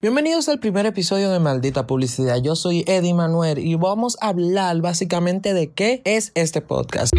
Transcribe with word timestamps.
Bienvenidos 0.00 0.48
al 0.48 0.60
primer 0.60 0.86
episodio 0.86 1.28
de 1.32 1.40
Maldita 1.40 1.88
Publicidad. 1.88 2.40
Yo 2.40 2.54
soy 2.54 2.84
Eddie 2.86 3.14
Manuel 3.14 3.58
y 3.58 3.74
vamos 3.74 4.16
a 4.20 4.28
hablar 4.28 4.80
básicamente 4.80 5.54
de 5.54 5.72
qué 5.72 6.02
es 6.04 6.30
este 6.36 6.60
podcast. 6.60 7.12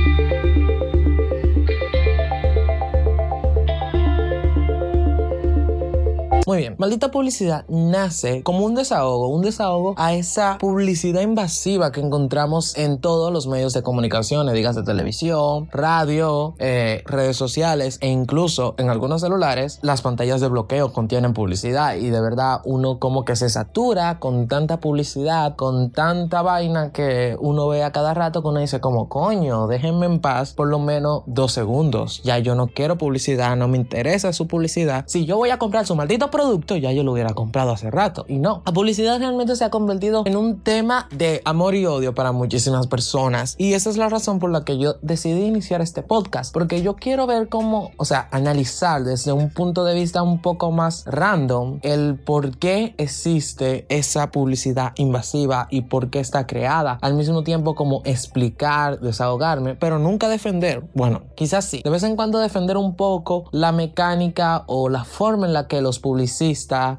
Muy 6.50 6.58
bien, 6.58 6.74
maldita 6.80 7.12
publicidad 7.12 7.64
nace 7.70 8.42
como 8.42 8.66
un 8.66 8.74
desahogo, 8.74 9.28
un 9.28 9.44
desahogo 9.44 9.94
a 9.98 10.16
esa 10.16 10.58
publicidad 10.58 11.22
invasiva 11.22 11.92
que 11.92 12.02
encontramos 12.02 12.76
en 12.76 12.98
todos 12.98 13.32
los 13.32 13.46
medios 13.46 13.74
de 13.74 13.84
comunicación, 13.84 14.52
digas 14.52 14.76
de 14.76 14.82
televisión, 14.82 15.70
radio, 15.72 16.56
eh, 16.58 17.04
redes 17.06 17.38
sociales 17.38 18.00
e 18.02 18.08
incluso 18.08 18.74
en 18.80 18.90
algunos 18.90 19.22
celulares 19.22 19.78
las 19.84 20.02
pantallas 20.02 20.42
de 20.42 20.48
bloqueo 20.48 20.92
contienen 20.92 21.36
publicidad 21.36 21.98
y 21.98 22.10
de 22.10 22.20
verdad 22.20 22.62
uno 22.64 22.98
como 22.98 23.26
que 23.26 23.36
se 23.36 23.48
satura 23.50 24.18
con 24.18 24.48
tanta 24.48 24.80
publicidad, 24.80 25.56
con 25.56 25.92
tanta 25.92 26.42
vaina 26.42 26.92
que 26.92 27.38
uno 27.40 27.68
ve 27.68 27.84
a 27.84 27.92
cada 27.92 28.16
rato 28.16 28.42
que 28.42 28.48
uno 28.48 28.60
dice 28.60 28.80
como 28.80 29.08
coño, 29.08 29.68
déjenme 29.68 30.08
en 30.08 30.20
paz 30.20 30.54
por 30.54 30.68
lo 30.68 30.80
menos 30.80 31.22
dos 31.28 31.52
segundos. 31.52 32.24
Ya 32.24 32.40
yo 32.40 32.56
no 32.56 32.66
quiero 32.66 32.98
publicidad, 32.98 33.56
no 33.56 33.68
me 33.68 33.78
interesa 33.78 34.34
su 34.34 34.48
publicidad. 34.48 35.04
Si 35.06 35.28
yo 35.28 35.38
voy 35.38 35.52
a 35.52 35.60
comprar 35.60 35.86
su 35.86 35.96
maldito 35.96 36.32
producto, 36.40 36.78
ya 36.78 36.94
yo 36.94 37.04
lo 37.04 37.12
hubiera 37.12 37.34
comprado 37.34 37.74
hace 37.74 37.92
rato. 37.92 38.24
Y 38.30 38.38
no, 38.38 38.64
la 38.66 38.72
publicidad 38.72 39.20
realmente 39.20 39.58
se 39.58 39.66
ha 39.66 39.70
convertido 39.70 40.24
en 40.26 40.38
un 40.38 40.62
tema 40.62 41.10
de 41.12 41.42
amor 41.44 41.76
y 41.76 41.86
odio 41.86 42.16
para 42.16 42.32
muchísimas 42.32 42.88
personas. 42.88 43.56
Y 43.58 43.74
esa 43.74 43.90
es 43.90 43.98
la 43.98 44.08
razón 44.08 44.40
por 44.40 44.50
la 44.50 44.64
que 44.64 44.78
yo 44.78 44.96
decidí 45.02 45.44
iniciar 45.44 45.82
este 45.82 46.02
podcast. 46.02 46.54
Porque 46.54 46.82
yo 46.82 46.96
quiero 46.96 47.28
ver 47.28 47.50
cómo, 47.50 47.92
o 47.98 48.06
sea, 48.06 48.30
analizar 48.32 49.04
desde 49.04 49.34
un 49.34 49.50
punto 49.50 49.84
de 49.84 49.94
vista 49.96 50.24
un 50.24 50.42
poco 50.42 50.72
más 50.72 51.04
random 51.08 51.80
el 51.82 52.16
por 52.16 52.58
qué 52.58 52.96
existe 52.98 53.86
esa 53.90 54.32
publicidad 54.32 54.94
invasiva 54.96 55.68
y 55.70 55.82
por 55.82 56.10
qué 56.10 56.22
está 56.22 56.48
creada. 56.48 57.00
Al 57.02 57.16
mismo 57.16 57.44
tiempo 57.44 57.76
como 57.76 58.02
explicar, 58.06 59.02
desahogarme, 59.02 59.76
pero 59.76 60.00
nunca 60.00 60.30
defender. 60.30 60.84
Bueno, 60.94 61.24
quizás 61.36 61.66
sí. 61.66 61.82
De 61.84 61.90
vez 61.90 62.04
en 62.04 62.16
cuando 62.16 62.40
defender 62.40 62.78
un 62.78 62.96
poco 62.96 63.50
la 63.52 63.74
mecánica 63.74 64.64
o 64.68 64.88
la 64.88 65.04
forma 65.04 65.46
en 65.46 65.52
la 65.52 65.68
que 65.68 65.82
los 65.82 66.00
publicistas 66.00 66.29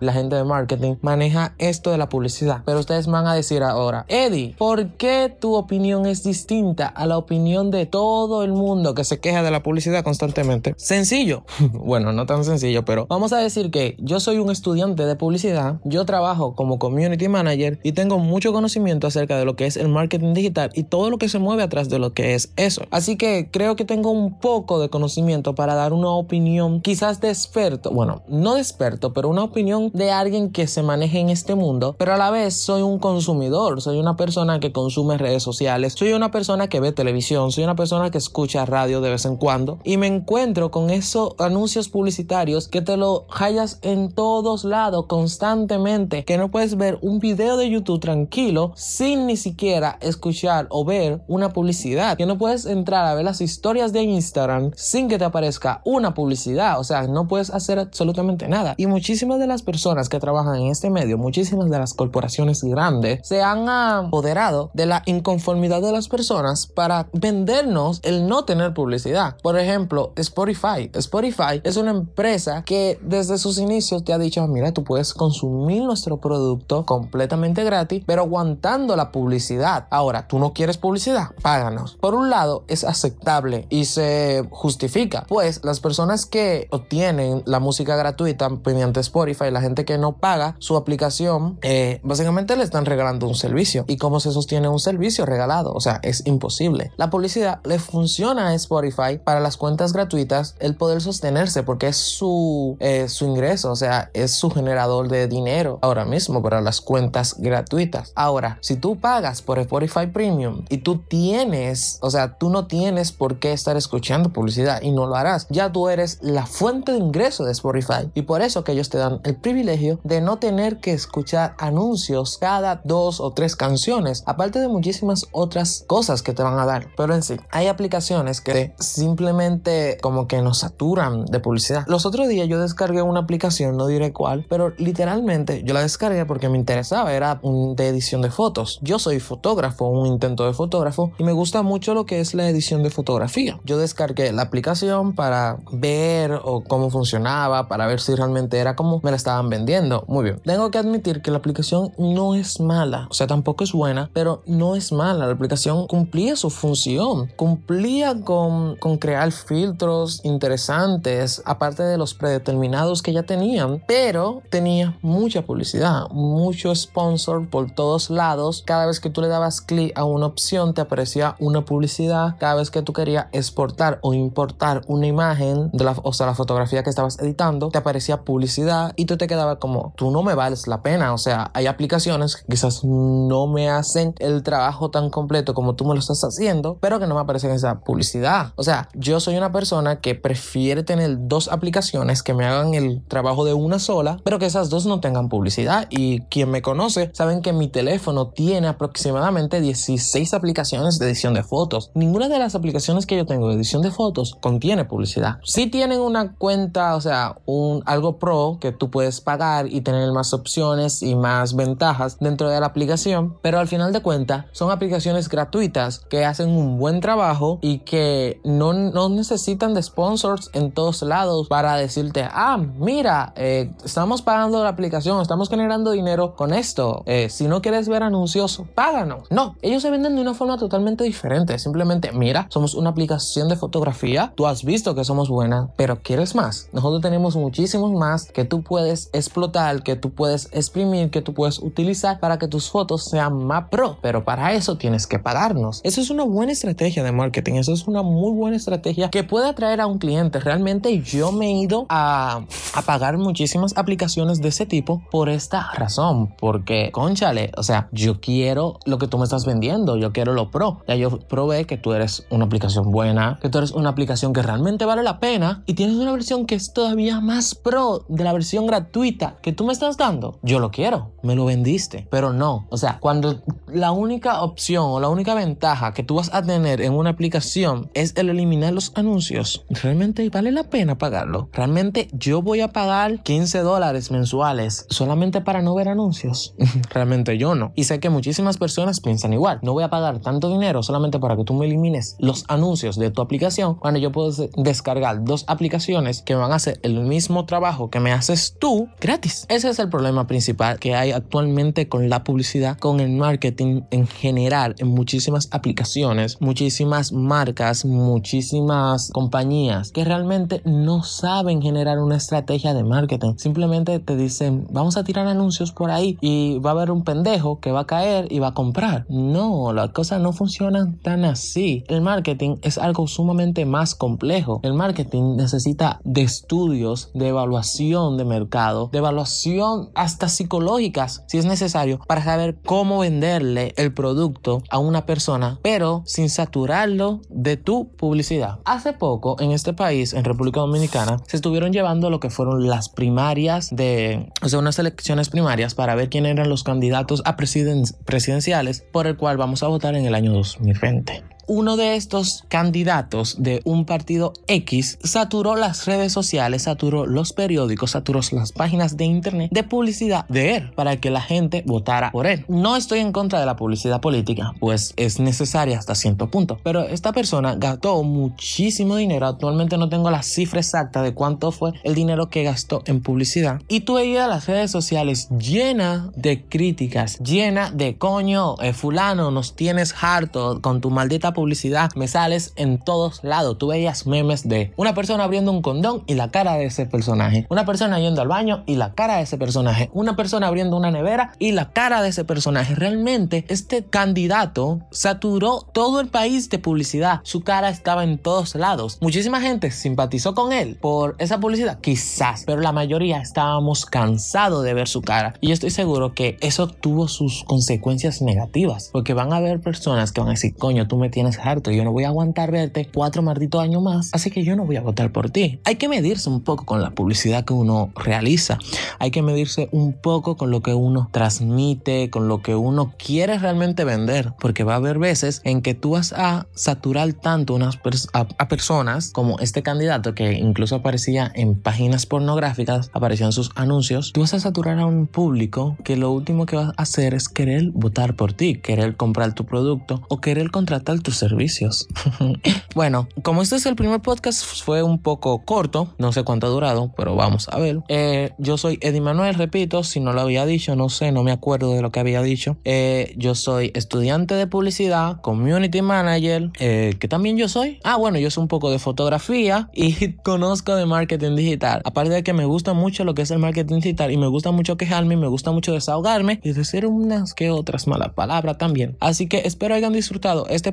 la 0.00 0.12
gente 0.12 0.36
de 0.36 0.44
marketing, 0.44 0.96
maneja 1.00 1.54
esto 1.58 1.90
de 1.90 1.98
la 1.98 2.08
publicidad. 2.08 2.62
Pero 2.64 2.80
ustedes 2.80 3.06
van 3.06 3.26
a 3.26 3.34
decir 3.34 3.62
ahora, 3.62 4.04
Eddie, 4.08 4.54
¿por 4.58 4.88
qué 4.92 5.34
tu 5.40 5.54
opinión 5.54 6.06
es 6.06 6.22
distinta 6.24 6.86
a 6.86 7.06
la 7.06 7.16
opinión 7.16 7.70
de 7.70 7.86
todo 7.86 8.42
el 8.42 8.52
mundo 8.52 8.94
que 8.94 9.04
se 9.04 9.20
queja 9.20 9.42
de 9.42 9.50
la 9.50 9.62
publicidad 9.62 10.04
constantemente? 10.04 10.74
Sencillo. 10.76 11.44
bueno, 11.72 12.12
no 12.12 12.26
tan 12.26 12.44
sencillo, 12.44 12.84
pero 12.84 13.06
vamos 13.08 13.32
a 13.32 13.38
decir 13.38 13.70
que 13.70 13.96
yo 13.98 14.20
soy 14.20 14.38
un 14.38 14.50
estudiante 14.50 15.04
de 15.04 15.16
publicidad, 15.16 15.80
yo 15.84 16.04
trabajo 16.04 16.54
como 16.54 16.78
community 16.78 17.28
manager 17.28 17.78
y 17.82 17.92
tengo 17.92 18.18
mucho 18.18 18.52
conocimiento 18.52 19.06
acerca 19.06 19.38
de 19.38 19.44
lo 19.44 19.56
que 19.56 19.66
es 19.66 19.76
el 19.76 19.88
marketing 19.88 20.34
digital 20.34 20.70
y 20.74 20.84
todo 20.84 21.10
lo 21.10 21.18
que 21.18 21.28
se 21.28 21.38
mueve 21.38 21.62
atrás 21.62 21.88
de 21.88 21.98
lo 21.98 22.12
que 22.12 22.34
es 22.34 22.52
eso. 22.56 22.82
Así 22.90 23.16
que 23.16 23.48
creo 23.50 23.76
que 23.76 23.84
tengo 23.84 24.10
un 24.10 24.38
poco 24.38 24.80
de 24.80 24.88
conocimiento 24.88 25.54
para 25.54 25.74
dar 25.74 25.92
una 25.92 26.10
opinión 26.10 26.80
quizás 26.80 27.20
de 27.20 27.28
experto, 27.28 27.90
bueno, 27.90 28.22
no 28.28 28.54
de 28.54 28.60
experto, 28.60 29.09
pero 29.12 29.28
una 29.28 29.44
opinión 29.44 29.90
de 29.92 30.10
alguien 30.10 30.50
que 30.50 30.66
se 30.66 30.82
maneje 30.82 31.20
en 31.20 31.30
este 31.30 31.54
mundo, 31.54 31.94
pero 31.98 32.14
a 32.14 32.16
la 32.16 32.30
vez 32.30 32.54
soy 32.54 32.82
un 32.82 32.98
consumidor, 32.98 33.80
soy 33.80 33.98
una 33.98 34.16
persona 34.16 34.60
que 34.60 34.72
consume 34.72 35.18
redes 35.18 35.42
sociales, 35.42 35.94
soy 35.96 36.12
una 36.12 36.30
persona 36.30 36.68
que 36.68 36.80
ve 36.80 36.92
televisión, 36.92 37.52
soy 37.52 37.64
una 37.64 37.76
persona 37.76 38.10
que 38.10 38.18
escucha 38.18 38.64
radio 38.66 39.00
de 39.00 39.10
vez 39.10 39.24
en 39.24 39.36
cuando 39.36 39.78
y 39.84 39.96
me 39.96 40.06
encuentro 40.06 40.70
con 40.70 40.90
esos 40.90 41.34
anuncios 41.38 41.88
publicitarios 41.88 42.68
que 42.68 42.82
te 42.82 42.96
lo 42.96 43.26
hallas 43.28 43.78
en 43.82 44.12
todos 44.12 44.64
lados 44.64 45.06
constantemente, 45.06 46.24
que 46.24 46.38
no 46.38 46.50
puedes 46.50 46.76
ver 46.76 46.98
un 47.02 47.18
video 47.18 47.56
de 47.56 47.70
YouTube 47.70 48.00
tranquilo 48.00 48.72
sin 48.76 49.26
ni 49.26 49.36
siquiera 49.36 49.98
escuchar 50.00 50.66
o 50.70 50.84
ver 50.84 51.22
una 51.28 51.52
publicidad, 51.52 52.16
que 52.16 52.26
no 52.26 52.38
puedes 52.38 52.66
entrar 52.66 53.06
a 53.06 53.14
ver 53.14 53.24
las 53.24 53.40
historias 53.40 53.92
de 53.92 54.02
Instagram 54.02 54.70
sin 54.76 55.08
que 55.08 55.18
te 55.18 55.24
aparezca 55.24 55.80
una 55.84 56.14
publicidad, 56.14 56.78
o 56.78 56.84
sea, 56.84 57.06
no 57.06 57.28
puedes 57.28 57.50
hacer 57.50 57.78
absolutamente 57.78 58.48
nada. 58.48 58.74
Y 58.76 58.86
muchísimas 59.00 59.38
de 59.38 59.46
las 59.46 59.62
personas 59.62 60.10
que 60.10 60.20
trabajan 60.20 60.56
en 60.56 60.66
este 60.66 60.90
medio, 60.90 61.16
muchísimas 61.16 61.70
de 61.70 61.78
las 61.78 61.94
corporaciones 61.94 62.62
grandes, 62.62 63.26
se 63.26 63.40
han 63.40 63.66
apoderado 63.66 64.70
de 64.74 64.84
la 64.84 65.02
inconformidad 65.06 65.80
de 65.80 65.90
las 65.90 66.06
personas 66.06 66.66
para 66.66 67.08
vendernos 67.14 68.00
el 68.02 68.26
no 68.26 68.44
tener 68.44 68.74
publicidad. 68.74 69.38
Por 69.42 69.58
ejemplo, 69.58 70.12
Spotify. 70.16 70.90
Spotify 70.92 71.62
es 71.64 71.78
una 71.78 71.92
empresa 71.92 72.62
que 72.62 73.00
desde 73.00 73.38
sus 73.38 73.56
inicios 73.56 74.04
te 74.04 74.12
ha 74.12 74.18
dicho, 74.18 74.46
mira, 74.46 74.70
tú 74.72 74.84
puedes 74.84 75.14
consumir 75.14 75.82
nuestro 75.82 76.18
producto 76.18 76.84
completamente 76.84 77.64
gratis, 77.64 78.04
pero 78.06 78.20
aguantando 78.20 78.96
la 78.96 79.12
publicidad. 79.12 79.86
Ahora, 79.88 80.28
tú 80.28 80.38
no 80.38 80.52
quieres 80.52 80.76
publicidad, 80.76 81.30
páganos. 81.40 81.96
Por 82.02 82.14
un 82.14 82.28
lado, 82.28 82.64
es 82.68 82.84
aceptable 82.84 83.66
y 83.70 83.86
se 83.86 84.46
justifica, 84.50 85.24
pues 85.26 85.64
las 85.64 85.80
personas 85.80 86.26
que 86.26 86.68
obtienen 86.70 87.42
la 87.46 87.60
música 87.60 87.96
gratuita 87.96 88.50
mediante 88.50 88.89
Spotify, 88.98 89.52
la 89.52 89.60
gente 89.60 89.84
que 89.84 89.96
no 89.96 90.16
paga 90.16 90.56
su 90.58 90.76
aplicación, 90.76 91.58
eh, 91.62 92.00
básicamente 92.02 92.56
le 92.56 92.64
están 92.64 92.86
regalando 92.86 93.28
un 93.28 93.36
servicio. 93.36 93.84
¿Y 93.86 93.96
cómo 93.96 94.18
se 94.18 94.32
sostiene 94.32 94.68
un 94.68 94.80
servicio 94.80 95.26
regalado? 95.26 95.72
O 95.72 95.80
sea, 95.80 96.00
es 96.02 96.26
imposible. 96.26 96.90
La 96.96 97.10
publicidad 97.10 97.60
le 97.64 97.78
funciona 97.78 98.48
a 98.48 98.54
Spotify 98.54 99.18
para 99.22 99.38
las 99.40 99.56
cuentas 99.56 99.92
gratuitas 99.92 100.56
el 100.58 100.74
poder 100.74 101.00
sostenerse 101.00 101.62
porque 101.62 101.88
es 101.88 101.96
su, 101.96 102.76
eh, 102.80 103.08
su 103.08 103.26
ingreso, 103.26 103.70
o 103.70 103.76
sea, 103.76 104.10
es 104.14 104.32
su 104.32 104.50
generador 104.50 105.08
de 105.08 105.28
dinero 105.28 105.78
ahora 105.82 106.04
mismo 106.04 106.42
para 106.42 106.60
las 106.60 106.80
cuentas 106.80 107.36
gratuitas. 107.38 108.12
Ahora, 108.14 108.58
si 108.60 108.76
tú 108.76 108.96
pagas 108.96 109.42
por 109.42 109.58
Spotify 109.58 110.06
Premium 110.06 110.64
y 110.68 110.78
tú 110.78 110.98
tienes, 110.98 111.98
o 112.00 112.10
sea, 112.10 112.38
tú 112.38 112.50
no 112.50 112.66
tienes 112.66 113.12
por 113.12 113.38
qué 113.38 113.52
estar 113.52 113.76
escuchando 113.76 114.30
publicidad 114.30 114.82
y 114.82 114.90
no 114.90 115.06
lo 115.06 115.16
harás, 115.16 115.46
ya 115.50 115.70
tú 115.72 115.88
eres 115.88 116.18
la 116.20 116.46
fuente 116.46 116.92
de 116.92 116.98
ingreso 116.98 117.44
de 117.44 117.52
Spotify 117.52 118.10
y 118.14 118.22
por 118.22 118.42
eso 118.42 118.64
que 118.64 118.72
ellos 118.80 118.88
te 118.88 118.98
dan 118.98 119.20
el 119.24 119.36
privilegio 119.36 120.00
de 120.04 120.22
no 120.22 120.38
tener 120.38 120.78
que 120.78 120.92
escuchar 120.92 121.54
anuncios 121.58 122.38
cada 122.38 122.80
dos 122.84 123.20
o 123.20 123.30
tres 123.32 123.56
canciones, 123.56 124.22
aparte 124.26 124.58
de 124.58 124.68
muchísimas 124.68 125.26
otras 125.32 125.84
cosas 125.86 126.22
que 126.22 126.32
te 126.32 126.42
van 126.42 126.58
a 126.58 126.64
dar. 126.64 126.88
Pero 126.96 127.14
en 127.14 127.22
sí, 127.22 127.36
hay 127.50 127.66
aplicaciones 127.66 128.40
que 128.40 128.74
simplemente 128.78 129.98
como 130.00 130.26
que 130.26 130.40
nos 130.40 130.58
saturan 130.58 131.26
de 131.26 131.40
publicidad. 131.40 131.84
Los 131.88 132.06
otros 132.06 132.28
días 132.28 132.48
yo 132.48 132.58
descargué 132.58 133.02
una 133.02 133.20
aplicación, 133.20 133.76
no 133.76 133.86
diré 133.86 134.12
cuál, 134.12 134.46
pero 134.48 134.72
literalmente 134.78 135.62
yo 135.62 135.74
la 135.74 135.82
descargué 135.82 136.24
porque 136.24 136.48
me 136.48 136.56
interesaba, 136.56 137.12
era 137.12 137.40
de 137.42 137.88
edición 137.88 138.22
de 138.22 138.30
fotos. 138.30 138.78
Yo 138.82 138.98
soy 138.98 139.20
fotógrafo, 139.20 139.88
un 139.88 140.06
intento 140.06 140.46
de 140.46 140.54
fotógrafo, 140.54 141.12
y 141.18 141.24
me 141.24 141.32
gusta 141.32 141.62
mucho 141.62 141.92
lo 141.92 142.06
que 142.06 142.20
es 142.20 142.32
la 142.32 142.48
edición 142.48 142.82
de 142.82 142.90
fotografía. 142.90 143.60
Yo 143.64 143.76
descargué 143.76 144.32
la 144.32 144.42
aplicación 144.42 145.14
para 145.14 145.58
ver 145.70 146.40
o 146.42 146.64
cómo 146.64 146.88
funcionaba, 146.90 147.68
para 147.68 147.86
ver 147.86 148.00
si 148.00 148.14
realmente 148.14 148.58
era 148.58 148.69
como 148.76 149.00
me 149.02 149.10
la 149.10 149.16
estaban 149.16 149.48
vendiendo. 149.48 150.04
Muy 150.08 150.24
bien. 150.24 150.40
Tengo 150.44 150.70
que 150.70 150.78
admitir 150.78 151.22
que 151.22 151.30
la 151.30 151.38
aplicación 151.38 151.92
no 151.98 152.34
es 152.34 152.60
mala, 152.60 153.06
o 153.10 153.14
sea, 153.14 153.26
tampoco 153.26 153.64
es 153.64 153.72
buena, 153.72 154.10
pero 154.12 154.42
no 154.46 154.76
es 154.76 154.92
mala. 154.92 155.26
La 155.26 155.32
aplicación 155.32 155.86
cumplía 155.86 156.36
su 156.36 156.50
función, 156.50 157.30
cumplía 157.36 158.20
con, 158.22 158.76
con 158.76 158.98
crear 158.98 159.30
filtros 159.32 160.24
interesantes, 160.24 161.42
aparte 161.44 161.82
de 161.82 161.98
los 161.98 162.14
predeterminados 162.14 163.02
que 163.02 163.12
ya 163.12 163.22
tenían, 163.22 163.82
pero 163.86 164.42
tenía 164.50 164.98
mucha 165.02 165.42
publicidad, 165.42 166.08
mucho 166.10 166.74
sponsor 166.74 167.48
por 167.48 167.70
todos 167.70 168.10
lados. 168.10 168.62
Cada 168.66 168.86
vez 168.86 169.00
que 169.00 169.10
tú 169.10 169.20
le 169.20 169.28
dabas 169.28 169.60
clic 169.60 169.96
a 169.96 170.04
una 170.04 170.26
opción, 170.26 170.74
te 170.74 170.80
aparecía 170.80 171.36
una 171.38 171.64
publicidad. 171.64 172.36
Cada 172.38 172.56
vez 172.56 172.70
que 172.70 172.82
tú 172.82 172.92
querías 172.92 173.26
exportar 173.32 173.98
o 174.02 174.14
importar 174.14 174.82
una 174.86 175.06
imagen 175.06 175.70
de 175.72 175.84
la, 175.84 175.94
o 176.02 176.12
sea, 176.12 176.26
la 176.26 176.34
fotografía 176.34 176.82
que 176.82 176.90
estabas 176.90 177.18
editando, 177.18 177.68
te 177.68 177.78
aparecía 177.78 178.22
publicidad 178.22 178.59
y 178.96 179.06
tú 179.06 179.16
te 179.16 179.26
quedabas 179.26 179.58
como, 179.58 179.92
tú 179.96 180.10
no 180.10 180.22
me 180.22 180.34
vales 180.34 180.66
la 180.66 180.82
pena. 180.82 181.12
O 181.12 181.18
sea, 181.18 181.50
hay 181.54 181.66
aplicaciones 181.66 182.36
que 182.36 182.44
quizás 182.48 182.84
no 182.84 183.46
me 183.46 183.68
hacen 183.68 184.14
el 184.18 184.42
trabajo 184.42 184.90
tan 184.90 185.10
completo 185.10 185.54
como 185.54 185.74
tú 185.74 185.84
me 185.84 185.94
lo 185.94 186.00
estás 186.00 186.22
haciendo, 186.22 186.78
pero 186.80 186.98
que 186.98 187.06
no 187.06 187.14
me 187.14 187.20
aparecen 187.20 187.50
esa 187.50 187.80
publicidad. 187.80 188.52
O 188.56 188.62
sea, 188.62 188.88
yo 188.94 189.20
soy 189.20 189.36
una 189.36 189.52
persona 189.52 190.00
que 190.00 190.14
prefiere 190.14 190.82
tener 190.82 191.28
dos 191.28 191.48
aplicaciones 191.48 192.22
que 192.22 192.34
me 192.34 192.46
hagan 192.46 192.74
el 192.74 193.02
trabajo 193.06 193.44
de 193.44 193.54
una 193.54 193.78
sola, 193.78 194.18
pero 194.24 194.38
que 194.38 194.46
esas 194.46 194.70
dos 194.70 194.86
no 194.86 195.00
tengan 195.00 195.28
publicidad. 195.28 195.86
Y 195.90 196.20
quien 196.22 196.50
me 196.50 196.62
conoce 196.62 197.10
saben 197.14 197.42
que 197.42 197.52
mi 197.52 197.68
teléfono 197.68 198.28
tiene 198.28 198.68
aproximadamente 198.68 199.60
16 199.60 200.34
aplicaciones 200.34 200.98
de 200.98 201.06
edición 201.06 201.34
de 201.34 201.42
fotos. 201.42 201.90
Ninguna 201.94 202.28
de 202.28 202.38
las 202.38 202.54
aplicaciones 202.54 203.06
que 203.06 203.16
yo 203.16 203.26
tengo 203.26 203.48
de 203.48 203.54
edición 203.54 203.82
de 203.82 203.90
fotos 203.90 204.36
contiene 204.40 204.84
publicidad. 204.84 205.38
Si 205.44 205.66
tienen 205.66 206.00
una 206.00 206.34
cuenta, 206.34 206.96
o 206.96 207.00
sea, 207.00 207.36
un 207.46 207.82
algo 207.86 208.18
pro 208.18 208.49
que 208.58 208.72
tú 208.72 208.90
puedes 208.90 209.20
pagar 209.20 209.66
y 209.66 209.82
tener 209.82 210.10
más 210.12 210.32
opciones 210.32 211.02
y 211.02 211.14
más 211.14 211.54
ventajas 211.54 212.18
dentro 212.18 212.48
de 212.48 212.60
la 212.60 212.66
aplicación, 212.66 213.36
pero 213.42 213.58
al 213.58 213.68
final 213.68 213.92
de 213.92 214.02
cuentas 214.02 214.46
son 214.52 214.70
aplicaciones 214.70 215.28
gratuitas 215.28 216.00
que 216.10 216.24
hacen 216.24 216.50
un 216.50 216.78
buen 216.78 217.00
trabajo 217.00 217.58
y 217.62 217.78
que 217.80 218.40
no, 218.44 218.72
no 218.72 219.08
necesitan 219.08 219.74
de 219.74 219.82
sponsors 219.82 220.50
en 220.52 220.72
todos 220.72 221.02
lados 221.02 221.48
para 221.48 221.76
decirte, 221.76 222.26
ah, 222.30 222.58
mira, 222.58 223.32
eh, 223.36 223.72
estamos 223.84 224.22
pagando 224.22 224.62
la 224.62 224.70
aplicación, 224.70 225.20
estamos 225.20 225.48
generando 225.48 225.90
dinero 225.90 226.34
con 226.34 226.52
esto. 226.52 227.02
Eh, 227.06 227.28
si 227.28 227.46
no 227.46 227.62
quieres 227.62 227.88
ver 227.88 228.02
anuncios, 228.02 228.62
páganos. 228.74 229.28
No, 229.30 229.56
ellos 229.62 229.82
se 229.82 229.90
venden 229.90 230.16
de 230.16 230.22
una 230.22 230.34
forma 230.34 230.56
totalmente 230.58 231.04
diferente. 231.04 231.58
Simplemente, 231.58 232.12
mira, 232.12 232.46
somos 232.50 232.74
una 232.74 232.90
aplicación 232.90 233.48
de 233.48 233.56
fotografía, 233.56 234.32
tú 234.36 234.46
has 234.46 234.64
visto 234.64 234.94
que 234.94 235.04
somos 235.04 235.28
buenas, 235.28 235.68
pero 235.76 236.00
quieres 236.02 236.34
más. 236.34 236.68
Nosotros 236.72 237.00
tenemos 237.00 237.36
muchísimos 237.36 237.92
más 237.92 238.30
que 238.32 238.39
tú 238.44 238.62
puedes 238.62 239.10
explotar, 239.12 239.82
que 239.82 239.96
tú 239.96 240.10
puedes 240.10 240.48
exprimir, 240.52 241.10
que 241.10 241.22
tú 241.22 241.34
puedes 241.34 241.58
utilizar 241.58 242.20
para 242.20 242.38
que 242.38 242.48
tus 242.48 242.70
fotos 242.70 243.04
sean 243.04 243.44
más 243.44 243.68
pro. 243.70 243.98
Pero 244.02 244.24
para 244.24 244.54
eso 244.54 244.76
tienes 244.76 245.06
que 245.06 245.18
pagarnos. 245.18 245.80
Eso 245.84 246.00
es 246.00 246.10
una 246.10 246.24
buena 246.24 246.52
estrategia 246.52 247.02
de 247.02 247.12
marketing. 247.12 247.54
Eso 247.54 247.72
es 247.72 247.86
una 247.86 248.02
muy 248.02 248.32
buena 248.32 248.56
estrategia 248.56 249.10
que 249.10 249.24
puede 249.24 249.48
atraer 249.48 249.80
a 249.80 249.86
un 249.86 249.98
cliente. 249.98 250.40
Realmente 250.40 251.00
yo 251.00 251.32
me 251.32 251.46
he 251.46 251.52
ido 251.52 251.86
a, 251.88 252.44
a 252.74 252.82
pagar 252.82 253.18
muchísimas 253.18 253.76
aplicaciones 253.76 254.40
de 254.40 254.48
ese 254.48 254.66
tipo 254.66 255.02
por 255.10 255.28
esta 255.28 255.70
razón. 255.74 256.34
Porque, 256.38 256.90
conchale, 256.92 257.52
o 257.56 257.62
sea, 257.62 257.88
yo 257.92 258.20
quiero 258.20 258.78
lo 258.84 258.98
que 258.98 259.06
tú 259.06 259.18
me 259.18 259.24
estás 259.24 259.44
vendiendo. 259.44 259.96
Yo 259.96 260.12
quiero 260.12 260.32
lo 260.32 260.50
pro. 260.50 260.82
Ya 260.88 260.94
yo 260.96 261.18
probé 261.18 261.64
que 261.64 261.76
tú 261.76 261.92
eres 261.92 262.26
una 262.30 262.44
aplicación 262.44 262.90
buena, 262.90 263.38
que 263.40 263.48
tú 263.48 263.58
eres 263.58 263.72
una 263.72 263.90
aplicación 263.90 264.32
que 264.32 264.42
realmente 264.42 264.84
vale 264.84 265.02
la 265.02 265.20
pena 265.20 265.62
y 265.66 265.74
tienes 265.74 265.96
una 265.96 266.12
versión 266.12 266.46
que 266.46 266.54
es 266.54 266.72
todavía 266.72 267.20
más 267.20 267.54
pro 267.54 268.04
de 268.08 268.19
la 268.24 268.32
versión 268.32 268.66
gratuita 268.66 269.36
que 269.42 269.52
tú 269.52 269.64
me 269.66 269.72
estás 269.72 269.96
dando. 269.96 270.38
Yo 270.42 270.58
lo 270.58 270.70
quiero. 270.70 271.12
Me 271.22 271.34
lo 271.34 271.44
vendiste. 271.44 272.06
Pero 272.10 272.32
no. 272.32 272.66
O 272.70 272.76
sea, 272.76 272.98
cuando 273.00 273.42
la 273.66 273.92
única 273.92 274.42
opción 274.42 274.84
o 274.86 275.00
la 275.00 275.08
única 275.08 275.34
ventaja 275.34 275.92
que 275.92 276.02
tú 276.02 276.16
vas 276.16 276.32
a 276.32 276.42
tener 276.42 276.80
en 276.80 276.92
una 276.92 277.10
aplicación 277.10 277.90
es 277.94 278.14
el 278.16 278.28
eliminar 278.28 278.72
los 278.72 278.92
anuncios, 278.94 279.64
realmente 279.70 280.28
vale 280.30 280.52
la 280.52 280.64
pena 280.64 280.98
pagarlo. 280.98 281.48
Realmente 281.52 282.08
yo 282.12 282.42
voy 282.42 282.60
a 282.60 282.68
pagar 282.68 283.22
15 283.22 283.60
dólares 283.60 284.10
mensuales 284.10 284.86
solamente 284.88 285.40
para 285.40 285.62
no 285.62 285.74
ver 285.74 285.88
anuncios. 285.88 286.54
realmente 286.90 287.38
yo 287.38 287.54
no. 287.54 287.72
Y 287.74 287.84
sé 287.84 288.00
que 288.00 288.10
muchísimas 288.10 288.58
personas 288.58 289.00
piensan 289.00 289.32
igual. 289.32 289.58
No 289.62 289.72
voy 289.72 289.84
a 289.84 289.90
pagar 289.90 290.20
tanto 290.20 290.50
dinero 290.50 290.82
solamente 290.82 291.18
para 291.18 291.36
que 291.36 291.44
tú 291.44 291.54
me 291.54 291.66
elimines 291.66 292.16
los 292.18 292.44
anuncios 292.48 292.98
de 292.98 293.10
tu 293.10 293.22
aplicación 293.22 293.74
cuando 293.74 294.00
yo 294.00 294.12
puedo 294.12 294.30
descargar 294.56 295.24
dos 295.24 295.44
aplicaciones 295.46 296.22
que 296.22 296.34
van 296.34 296.52
a 296.52 296.56
hacer 296.56 296.78
el 296.82 297.00
mismo 297.00 297.46
trabajo 297.46 297.90
que 297.90 298.00
me 298.00 298.09
haces 298.12 298.56
tú 298.58 298.88
gratis. 299.00 299.46
Ese 299.48 299.68
es 299.68 299.78
el 299.78 299.88
problema 299.88 300.26
principal 300.26 300.78
que 300.78 300.94
hay 300.94 301.12
actualmente 301.12 301.88
con 301.88 302.08
la 302.08 302.24
publicidad, 302.24 302.78
con 302.78 303.00
el 303.00 303.10
marketing 303.10 303.82
en 303.90 304.06
general, 304.06 304.74
en 304.78 304.88
muchísimas 304.88 305.48
aplicaciones, 305.50 306.40
muchísimas 306.40 307.12
marcas, 307.12 307.84
muchísimas 307.84 309.10
compañías 309.12 309.92
que 309.92 310.04
realmente 310.04 310.62
no 310.64 311.02
saben 311.02 311.62
generar 311.62 311.98
una 311.98 312.16
estrategia 312.16 312.74
de 312.74 312.84
marketing. 312.84 313.34
Simplemente 313.36 313.98
te 313.98 314.16
dicen, 314.16 314.66
vamos 314.70 314.96
a 314.96 315.04
tirar 315.04 315.26
anuncios 315.26 315.72
por 315.72 315.90
ahí 315.90 316.18
y 316.20 316.58
va 316.58 316.70
a 316.70 316.74
haber 316.74 316.90
un 316.90 317.04
pendejo 317.04 317.60
que 317.60 317.72
va 317.72 317.80
a 317.80 317.86
caer 317.86 318.30
y 318.30 318.38
va 318.38 318.48
a 318.48 318.54
comprar. 318.54 319.06
No, 319.08 319.72
las 319.72 319.90
cosas 319.90 320.20
no 320.20 320.32
funcionan 320.32 320.98
tan 320.98 321.24
así. 321.24 321.84
El 321.88 322.00
marketing 322.00 322.56
es 322.62 322.78
algo 322.78 323.06
sumamente 323.06 323.64
más 323.64 323.94
complejo. 323.94 324.60
El 324.62 324.74
marketing 324.74 325.36
necesita 325.36 326.00
de 326.04 326.22
estudios, 326.22 327.10
de 327.14 327.28
evaluación 327.28 327.99
de 328.16 328.24
mercado, 328.24 328.88
de 328.92 328.98
evaluación 328.98 329.90
hasta 329.94 330.28
psicológicas 330.28 331.24
si 331.26 331.38
es 331.38 331.44
necesario 331.44 332.00
para 332.06 332.24
saber 332.24 332.56
cómo 332.64 333.00
venderle 333.00 333.74
el 333.76 333.92
producto 333.92 334.62
a 334.70 334.78
una 334.78 335.04
persona, 335.06 335.58
pero 335.62 336.02
sin 336.06 336.30
saturarlo 336.30 337.20
de 337.28 337.56
tu 337.56 337.90
publicidad. 337.96 338.58
Hace 338.64 338.92
poco 338.92 339.36
en 339.40 339.52
este 339.52 339.72
país, 339.72 340.14
en 340.14 340.24
República 340.24 340.60
Dominicana, 340.60 341.18
se 341.26 341.36
estuvieron 341.36 341.72
llevando 341.72 342.10
lo 342.10 342.20
que 342.20 342.30
fueron 342.30 342.66
las 342.68 342.88
primarias 342.88 343.68
de, 343.70 344.32
o 344.42 344.48
sea, 344.48 344.58
unas 344.58 344.78
elecciones 344.78 345.28
primarias 345.28 345.74
para 345.74 345.94
ver 345.94 346.08
quién 346.08 346.26
eran 346.26 346.48
los 346.48 346.64
candidatos 346.64 347.22
a 347.24 347.36
presidenciales 347.36 348.84
por 348.92 349.06
el 349.06 349.16
cual 349.16 349.36
vamos 349.36 349.62
a 349.62 349.68
votar 349.68 349.94
en 349.94 350.06
el 350.06 350.14
año 350.14 350.32
2020 350.32 351.39
uno 351.50 351.76
de 351.76 351.96
estos 351.96 352.44
candidatos 352.46 353.42
de 353.42 353.60
un 353.64 353.84
partido 353.84 354.34
X 354.46 355.00
saturó 355.02 355.56
las 355.56 355.84
redes 355.84 356.12
sociales, 356.12 356.62
saturó 356.62 357.06
los 357.06 357.32
periódicos, 357.32 357.90
saturó 357.90 358.20
las 358.30 358.52
páginas 358.52 358.96
de 358.96 359.06
internet 359.06 359.50
de 359.50 359.64
publicidad 359.64 360.28
de 360.28 360.54
él 360.54 360.70
para 360.76 360.98
que 360.98 361.10
la 361.10 361.20
gente 361.20 361.64
votara 361.66 362.12
por 362.12 362.28
él. 362.28 362.44
No 362.46 362.76
estoy 362.76 363.00
en 363.00 363.10
contra 363.10 363.40
de 363.40 363.46
la 363.46 363.56
publicidad 363.56 364.00
política, 364.00 364.54
pues 364.60 364.94
es 364.96 365.18
necesaria 365.18 365.76
hasta 365.76 365.96
cierto 365.96 366.30
punto, 366.30 366.56
pero 366.62 366.86
esta 366.86 367.10
persona 367.10 367.56
gastó 367.56 368.00
muchísimo 368.04 368.94
dinero. 368.94 369.26
Actualmente 369.26 369.76
no 369.76 369.88
tengo 369.88 370.08
la 370.12 370.22
cifra 370.22 370.60
exacta 370.60 371.02
de 371.02 371.14
cuánto 371.14 371.50
fue 371.50 371.72
el 371.82 371.96
dinero 371.96 372.28
que 372.30 372.44
gastó 372.44 372.84
en 372.86 373.02
publicidad. 373.02 373.60
Y 373.66 373.80
tú 373.80 373.94
veías 373.94 374.28
las 374.28 374.46
redes 374.46 374.70
sociales 374.70 375.28
llena 375.36 376.12
de 376.14 376.44
críticas, 376.44 377.18
llena 377.18 377.72
de 377.72 377.98
coño, 377.98 378.54
eh, 378.62 378.72
fulano, 378.72 379.32
nos 379.32 379.56
tienes 379.56 379.92
harto 380.00 380.60
con 380.62 380.80
tu 380.80 380.90
maldita 380.90 381.32
publicidad 381.32 381.39
publicidad 381.40 381.90
me 381.94 382.06
sales 382.06 382.52
en 382.56 382.76
todos 382.76 383.24
lados. 383.24 383.56
Tú 383.56 383.68
veías 383.68 384.06
memes 384.06 384.46
de 384.46 384.74
una 384.76 384.92
persona 384.92 385.24
abriendo 385.24 385.50
un 385.50 385.62
condón 385.62 386.04
y 386.06 386.12
la 386.12 386.28
cara 386.28 386.56
de 386.56 386.66
ese 386.66 386.84
personaje. 386.84 387.46
Una 387.48 387.64
persona 387.64 387.98
yendo 387.98 388.20
al 388.20 388.28
baño 388.28 388.62
y 388.66 388.76
la 388.76 388.92
cara 388.92 389.16
de 389.16 389.22
ese 389.22 389.38
personaje. 389.38 389.88
Una 389.94 390.16
persona 390.16 390.48
abriendo 390.48 390.76
una 390.76 390.90
nevera 390.90 391.32
y 391.38 391.52
la 391.52 391.70
cara 391.70 392.02
de 392.02 392.10
ese 392.10 392.24
personaje. 392.26 392.74
Realmente 392.74 393.46
este 393.48 393.84
candidato 393.84 394.80
saturó 394.90 395.66
todo 395.72 396.00
el 396.00 396.08
país 396.08 396.50
de 396.50 396.58
publicidad. 396.58 397.20
Su 397.22 397.40
cara 397.40 397.70
estaba 397.70 398.04
en 398.04 398.18
todos 398.18 398.54
lados. 398.54 398.98
Muchísima 399.00 399.40
gente 399.40 399.70
simpatizó 399.70 400.34
con 400.34 400.52
él 400.52 400.76
por 400.78 401.16
esa 401.20 401.40
publicidad. 401.40 401.80
Quizás, 401.80 402.44
pero 402.44 402.60
la 402.60 402.72
mayoría 402.72 403.22
estábamos 403.22 403.86
cansados 403.86 404.62
de 404.62 404.74
ver 404.74 404.88
su 404.88 405.00
cara. 405.00 405.32
Y 405.40 405.48
yo 405.48 405.54
estoy 405.54 405.70
seguro 405.70 406.12
que 406.12 406.36
eso 406.42 406.66
tuvo 406.66 407.08
sus 407.08 407.44
consecuencias 407.44 408.20
negativas. 408.20 408.90
Porque 408.92 409.14
van 409.14 409.32
a 409.32 409.36
haber 409.36 409.62
personas 409.62 410.12
que 410.12 410.20
van 410.20 410.28
a 410.28 410.32
decir, 410.32 410.54
coño, 410.54 410.86
tú 410.86 410.96
me 410.96 411.08
tienes 411.08 411.29
harto, 411.38 411.70
yo 411.70 411.84
no 411.84 411.92
voy 411.92 412.04
a 412.04 412.08
aguantar 412.08 412.50
verte 412.50 412.88
cuatro 412.92 413.22
malditos 413.22 413.62
años 413.62 413.82
más, 413.82 414.10
así 414.12 414.30
que 414.30 414.44
yo 414.44 414.56
no 414.56 414.64
voy 414.64 414.76
a 414.76 414.82
votar 414.82 415.12
por 415.12 415.30
ti. 415.30 415.60
Hay 415.64 415.76
que 415.76 415.88
medirse 415.88 416.28
un 416.28 416.40
poco 416.40 416.64
con 416.64 416.82
la 416.82 416.90
publicidad 416.90 417.44
que 417.44 417.52
uno 417.52 417.92
realiza, 417.94 418.58
hay 418.98 419.10
que 419.10 419.22
medirse 419.22 419.68
un 419.72 419.92
poco 419.92 420.36
con 420.36 420.50
lo 420.50 420.62
que 420.62 420.74
uno 420.74 421.08
transmite, 421.12 422.10
con 422.10 422.28
lo 422.28 422.42
que 422.42 422.54
uno 422.54 422.94
quiere 422.98 423.38
realmente 423.38 423.84
vender, 423.84 424.32
porque 424.40 424.64
va 424.64 424.74
a 424.74 424.76
haber 424.76 424.98
veces 424.98 425.40
en 425.44 425.62
que 425.62 425.74
tú 425.74 425.90
vas 425.90 426.12
a 426.12 426.46
saturar 426.54 427.12
tanto 427.12 427.54
unas 427.54 427.78
a, 428.12 428.48
personas 428.48 429.10
como 429.12 429.38
este 429.38 429.62
candidato 429.62 430.14
que 430.14 430.32
incluso 430.32 430.76
aparecía 430.76 431.30
en 431.34 431.54
páginas 431.54 432.06
pornográficas, 432.06 432.90
aparecían 432.92 433.32
sus 433.32 433.50
anuncios, 433.54 434.12
tú 434.12 434.20
vas 434.20 434.34
a 434.34 434.40
saturar 434.40 434.78
a 434.78 434.86
un 434.86 435.06
público 435.06 435.76
que 435.84 435.96
lo 435.96 436.10
último 436.10 436.46
que 436.46 436.56
vas 436.56 436.72
a 436.76 436.82
hacer 436.82 437.14
es 437.14 437.28
querer 437.28 437.70
votar 437.72 438.14
por 438.14 438.32
ti, 438.32 438.56
querer 438.56 438.96
comprar 438.96 439.34
tu 439.34 439.44
producto 439.44 440.02
o 440.08 440.20
querer 440.20 440.50
contratar 440.50 441.00
servicios. 441.16 441.88
bueno, 442.74 443.08
como 443.22 443.42
este 443.42 443.56
es 443.56 443.66
el 443.66 443.76
primer 443.76 444.00
podcast, 444.00 444.44
fue 444.44 444.82
un 444.82 444.98
poco 444.98 445.42
corto, 445.44 445.94
no 445.98 446.12
sé 446.12 446.24
cuánto 446.24 446.46
ha 446.46 446.50
durado, 446.50 446.92
pero 446.96 447.16
vamos 447.16 447.48
a 447.48 447.58
ver. 447.58 447.80
Eh, 447.88 448.32
yo 448.38 448.56
soy 448.56 448.78
Eddie 448.80 449.00
Manuel, 449.00 449.34
repito, 449.34 449.84
si 449.84 450.00
no 450.00 450.12
lo 450.12 450.20
había 450.20 450.46
dicho, 450.46 450.76
no 450.76 450.88
sé, 450.88 451.12
no 451.12 451.22
me 451.22 451.32
acuerdo 451.32 451.74
de 451.74 451.82
lo 451.82 451.90
que 451.90 452.00
había 452.00 452.22
dicho. 452.22 452.56
Eh, 452.64 453.14
yo 453.16 453.34
soy 453.34 453.72
estudiante 453.74 454.34
de 454.34 454.46
publicidad, 454.46 455.20
community 455.20 455.82
manager, 455.82 456.50
eh, 456.58 456.94
que 456.98 457.08
también 457.08 457.36
yo 457.36 457.48
soy. 457.48 457.80
Ah, 457.84 457.96
bueno, 457.96 458.18
yo 458.18 458.30
soy 458.30 458.42
un 458.42 458.48
poco 458.48 458.70
de 458.70 458.78
fotografía 458.78 459.68
y 459.72 460.12
conozco 460.22 460.74
de 460.74 460.86
marketing 460.86 461.36
digital. 461.36 461.82
Aparte 461.84 462.12
de 462.12 462.22
que 462.22 462.32
me 462.32 462.44
gusta 462.44 462.72
mucho 462.72 463.04
lo 463.04 463.14
que 463.14 463.22
es 463.22 463.30
el 463.30 463.38
marketing 463.38 463.76
digital 463.76 464.10
y 464.10 464.16
me 464.16 464.26
gusta 464.26 464.50
mucho 464.50 464.76
quejarme, 464.76 465.16
me 465.16 465.28
gusta 465.28 465.50
mucho 465.50 465.72
desahogarme 465.72 466.40
y 466.42 466.52
decir 466.52 466.86
unas 466.86 467.34
que 467.34 467.50
otras 467.50 467.86
malas 467.86 468.12
palabras 468.14 468.58
también. 468.58 468.96
Así 469.00 469.26
que 469.26 469.42
espero 469.44 469.74
hayan 469.74 469.92
disfrutado 469.92 470.46
este 470.48 470.72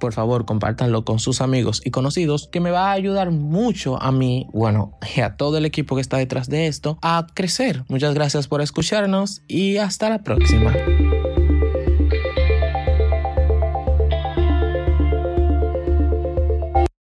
por 0.00 0.12
favor 0.12 0.44
compártanlo 0.44 1.04
con 1.04 1.18
sus 1.18 1.40
amigos 1.40 1.80
y 1.84 1.90
conocidos, 1.90 2.48
que 2.50 2.60
me 2.60 2.70
va 2.70 2.90
a 2.90 2.92
ayudar 2.92 3.30
mucho 3.30 4.00
a 4.02 4.12
mí, 4.12 4.48
bueno, 4.52 4.98
y 5.16 5.20
a 5.20 5.36
todo 5.36 5.58
el 5.58 5.64
equipo 5.64 5.94
que 5.94 6.02
está 6.02 6.18
detrás 6.18 6.48
de 6.48 6.66
esto, 6.66 6.98
a 7.02 7.26
crecer. 7.34 7.84
Muchas 7.88 8.14
gracias 8.14 8.48
por 8.48 8.60
escucharnos 8.60 9.42
y 9.48 9.76
hasta 9.76 10.08
la 10.08 10.22
próxima. 10.22 10.74